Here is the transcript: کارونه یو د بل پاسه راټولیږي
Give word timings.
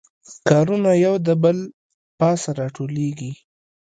کارونه 0.49 0.91
یو 1.05 1.13
د 1.27 1.29
بل 1.43 1.57
پاسه 2.19 2.49
راټولیږي 2.59 3.31